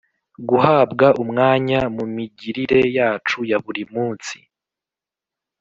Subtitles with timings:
[0.49, 4.37] guhabwa umwanya mu migirire yacu ya buri munsi.